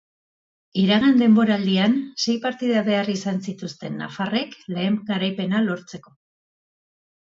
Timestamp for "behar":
2.89-3.13